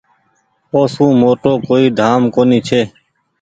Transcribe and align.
او 0.73 0.81
سون 0.93 1.11
موٽو 1.21 1.51
ڪوئي 1.67 1.85
ڌآم 1.99 2.21
ڪونيٚ 2.35 2.65
ڇي۔ 2.67 2.81